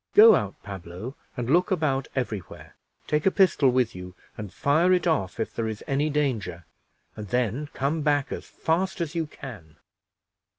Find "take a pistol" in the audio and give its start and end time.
3.05-3.69